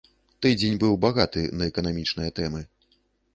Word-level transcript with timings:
Тыдзень 0.45 0.79
быў 0.83 0.95
багаты 1.03 1.43
на 1.59 1.67
эканамічныя 1.71 2.35
тэмы. 2.41 2.61